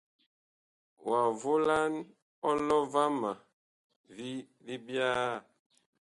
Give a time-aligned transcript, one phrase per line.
[1.07, 1.93] Wa volan
[2.49, 3.31] ɔlɔ vama
[4.13, 4.29] vi
[4.65, 5.29] libyaa.